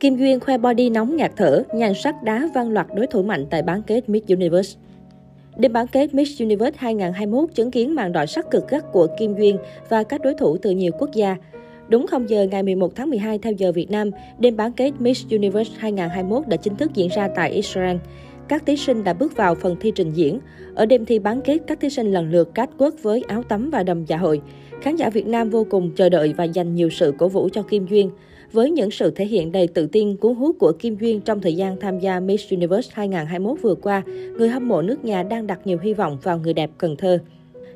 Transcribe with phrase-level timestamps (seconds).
[0.00, 3.46] Kim Duyên khoe body nóng ngạt thở, nhan sắc đá văng loạt đối thủ mạnh
[3.50, 4.78] tại bán kết Miss Universe.
[5.56, 9.34] Đêm bán kết Miss Universe 2021 chứng kiến màn đỏ sắc cực gắt của Kim
[9.36, 9.56] Duyên
[9.88, 11.36] và các đối thủ từ nhiều quốc gia.
[11.88, 15.26] Đúng 0 giờ ngày 11 tháng 12 theo giờ Việt Nam, đêm bán kết Miss
[15.30, 17.96] Universe 2021 đã chính thức diễn ra tại Israel.
[18.48, 20.40] Các thí sinh đã bước vào phần thi trình diễn.
[20.74, 23.70] Ở đêm thi bán kết, các thí sinh lần lượt cát quất với áo tắm
[23.70, 24.40] và đầm dạ hội.
[24.82, 27.62] Khán giả Việt Nam vô cùng chờ đợi và dành nhiều sự cổ vũ cho
[27.62, 28.10] Kim Duyên.
[28.52, 31.54] Với những sự thể hiện đầy tự tin, cuốn hút của Kim Duyên trong thời
[31.54, 34.02] gian tham gia Miss Universe 2021 vừa qua,
[34.36, 37.18] người hâm mộ nước nhà đang đặt nhiều hy vọng vào người đẹp Cần Thơ.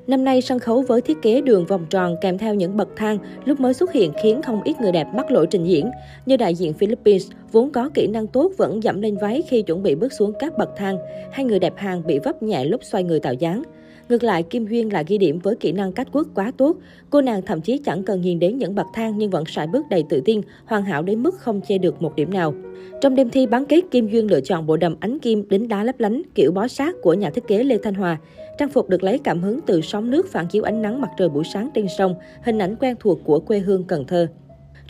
[0.06, 3.18] Năm nay, sân khấu với thiết kế đường vòng tròn kèm theo những bậc thang
[3.44, 5.90] lúc mới xuất hiện khiến không ít người đẹp mắc lỗi trình diễn.
[6.26, 9.82] Như đại diện Philippines, vốn có kỹ năng tốt vẫn dẫm lên váy khi chuẩn
[9.82, 10.98] bị bước xuống các bậc thang.
[11.32, 13.62] Hai người đẹp Hàn bị vấp nhẹ lúc xoay người tạo dáng.
[14.12, 16.76] Ngược lại, Kim Huyên lại ghi điểm với kỹ năng cách quốc quá tốt.
[17.10, 19.86] Cô nàng thậm chí chẳng cần nhìn đến những bậc thang nhưng vẫn sải bước
[19.90, 22.54] đầy tự tin, hoàn hảo đến mức không chê được một điểm nào.
[23.00, 25.84] Trong đêm thi bán kết, Kim Duyên lựa chọn bộ đầm ánh kim đính đá
[25.84, 28.18] lấp lánh kiểu bó sát của nhà thiết kế Lê Thanh Hòa.
[28.58, 31.28] Trang phục được lấy cảm hứng từ sóng nước phản chiếu ánh nắng mặt trời
[31.28, 34.26] buổi sáng trên sông, hình ảnh quen thuộc của quê hương Cần Thơ.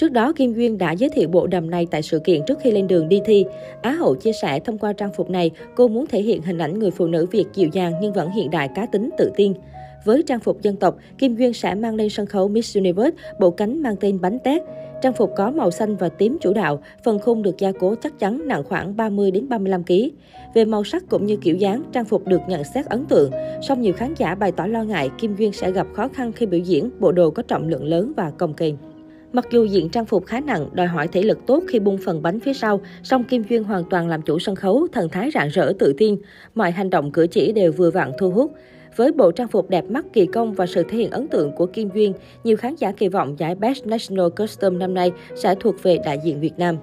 [0.03, 2.71] Trước đó, Kim Duyên đã giới thiệu bộ đầm này tại sự kiện trước khi
[2.71, 3.45] lên đường đi thi.
[3.83, 6.79] Á hậu chia sẻ thông qua trang phục này, cô muốn thể hiện hình ảnh
[6.79, 9.53] người phụ nữ Việt dịu dàng nhưng vẫn hiện đại cá tính tự tin.
[10.05, 13.51] Với trang phục dân tộc, Kim Duyên sẽ mang lên sân khấu Miss Universe bộ
[13.51, 14.63] cánh mang tên bánh tét.
[15.03, 18.19] Trang phục có màu xanh và tím chủ đạo, phần khung được gia cố chắc
[18.19, 19.93] chắn nặng khoảng 30 đến 35 kg.
[20.55, 23.31] Về màu sắc cũng như kiểu dáng, trang phục được nhận xét ấn tượng.
[23.69, 26.47] Song nhiều khán giả bày tỏ lo ngại Kim Duyên sẽ gặp khó khăn khi
[26.47, 28.75] biểu diễn bộ đồ có trọng lượng lớn và cồng kềnh.
[29.33, 32.23] Mặc dù diện trang phục khá nặng, đòi hỏi thể lực tốt khi bung phần
[32.23, 35.49] bánh phía sau, song Kim Duyên hoàn toàn làm chủ sân khấu, thần thái rạng
[35.49, 36.17] rỡ tự tin.
[36.55, 38.53] Mọi hành động cử chỉ đều vừa vặn thu hút.
[38.97, 41.67] Với bộ trang phục đẹp mắt kỳ công và sự thể hiện ấn tượng của
[41.67, 42.13] Kim Duyên,
[42.45, 46.19] nhiều khán giả kỳ vọng giải Best National Costume năm nay sẽ thuộc về đại
[46.25, 46.77] diện Việt Nam.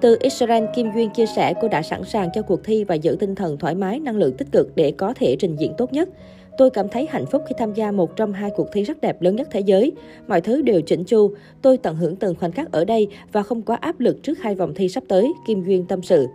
[0.00, 3.16] Từ Israel, Kim Duyên chia sẻ cô đã sẵn sàng cho cuộc thi và giữ
[3.20, 6.08] tinh thần thoải mái, năng lượng tích cực để có thể trình diễn tốt nhất.
[6.58, 9.22] Tôi cảm thấy hạnh phúc khi tham gia một trong hai cuộc thi rất đẹp
[9.22, 9.92] lớn nhất thế giới.
[10.28, 11.34] Mọi thứ đều chỉnh chu.
[11.62, 14.54] Tôi tận hưởng từng khoảnh khắc ở đây và không quá áp lực trước hai
[14.54, 16.26] vòng thi sắp tới, Kim Duyên tâm sự.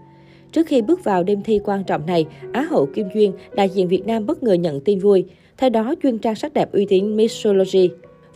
[0.51, 3.87] Trước khi bước vào đêm thi quan trọng này, Á hậu Kim Duyên, đại diện
[3.87, 5.25] Việt Nam bất ngờ nhận tin vui.
[5.57, 7.89] Theo đó, chuyên trang sắc đẹp uy tín Missology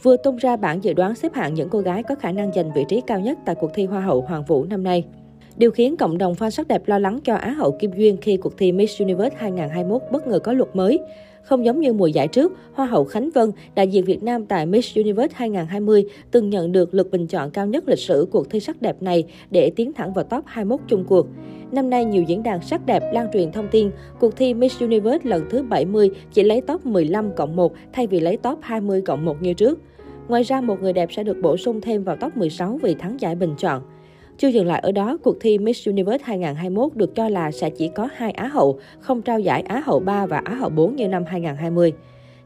[0.04, 2.74] vừa tung ra bảng dự đoán xếp hạng những cô gái có khả năng giành
[2.74, 5.04] vị trí cao nhất tại cuộc thi Hoa hậu Hoàng vũ năm nay.
[5.58, 8.38] Điều khiến cộng đồng fan sắc đẹp lo lắng cho Á hậu Kim Duyên khi
[8.38, 11.00] cuộc thi Miss Universe 2021 bất ngờ có luật mới.
[11.46, 14.66] Không giống như mùa giải trước, Hoa hậu Khánh Vân, đại diện Việt Nam tại
[14.66, 18.60] Miss Universe 2020, từng nhận được lượt bình chọn cao nhất lịch sử cuộc thi
[18.60, 21.28] sắc đẹp này để tiến thẳng vào top 21 chung cuộc.
[21.72, 25.30] Năm nay, nhiều diễn đàn sắc đẹp lan truyền thông tin cuộc thi Miss Universe
[25.30, 29.26] lần thứ 70 chỉ lấy top 15 cộng 1 thay vì lấy top 20 cộng
[29.26, 29.80] 1 như trước.
[30.28, 33.20] Ngoài ra, một người đẹp sẽ được bổ sung thêm vào top 16 vì thắng
[33.20, 33.82] giải bình chọn.
[34.38, 37.88] Chưa dừng lại ở đó, cuộc thi Miss Universe 2021 được cho là sẽ chỉ
[37.88, 41.08] có hai Á hậu, không trao giải Á hậu 3 và Á hậu 4 như
[41.08, 41.94] năm 2020.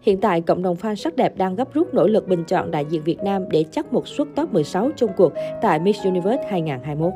[0.02, 2.86] Hiện tại, cộng đồng fan sắc đẹp đang gấp rút nỗ lực bình chọn đại
[2.90, 7.14] diện Việt Nam để chắc một suất top 16 chung cuộc tại Miss Universe 2021.